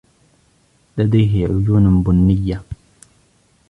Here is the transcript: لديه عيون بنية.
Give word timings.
لديه 0.97 1.45
عيون 1.47 2.03
بنية. 2.03 2.63